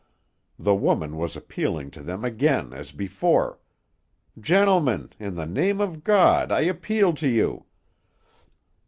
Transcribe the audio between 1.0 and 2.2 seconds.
was appealing to